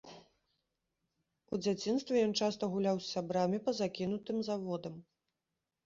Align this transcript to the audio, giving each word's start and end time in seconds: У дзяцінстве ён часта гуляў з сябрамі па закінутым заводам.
У 1.51 1.59
дзяцінстве 1.67 2.15
ён 2.29 2.33
часта 2.41 2.63
гуляў 2.73 2.97
з 3.05 3.09
сябрамі 3.13 3.57
па 3.71 3.79
закінутым 3.85 4.37
заводам. 4.53 4.95